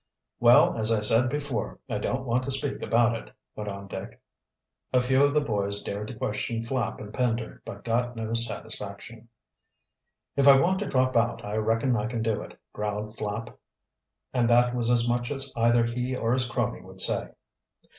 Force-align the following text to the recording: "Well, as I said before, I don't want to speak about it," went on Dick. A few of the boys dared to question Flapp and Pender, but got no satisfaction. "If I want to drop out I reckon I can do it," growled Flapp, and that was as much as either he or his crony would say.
"Well, 0.39 0.75
as 0.79 0.91
I 0.91 0.99
said 1.01 1.29
before, 1.29 1.77
I 1.87 1.99
don't 1.99 2.25
want 2.25 2.41
to 2.45 2.49
speak 2.51 2.81
about 2.81 3.15
it," 3.15 3.31
went 3.55 3.69
on 3.69 3.87
Dick. 3.87 4.19
A 4.91 4.99
few 4.99 5.23
of 5.23 5.31
the 5.35 5.41
boys 5.41 5.83
dared 5.83 6.07
to 6.07 6.15
question 6.15 6.65
Flapp 6.65 6.99
and 6.99 7.13
Pender, 7.13 7.61
but 7.67 7.83
got 7.83 8.15
no 8.15 8.33
satisfaction. 8.33 9.29
"If 10.35 10.47
I 10.47 10.59
want 10.59 10.79
to 10.79 10.87
drop 10.87 11.15
out 11.15 11.45
I 11.45 11.55
reckon 11.57 11.95
I 11.95 12.07
can 12.07 12.23
do 12.23 12.41
it," 12.41 12.59
growled 12.73 13.15
Flapp, 13.15 13.55
and 14.33 14.49
that 14.49 14.73
was 14.73 14.89
as 14.89 15.07
much 15.07 15.29
as 15.29 15.53
either 15.55 15.85
he 15.85 16.17
or 16.17 16.33
his 16.33 16.49
crony 16.49 16.81
would 16.81 16.99
say. 16.99 17.29